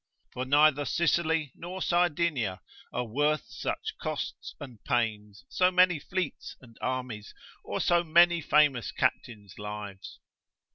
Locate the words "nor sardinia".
1.53-2.61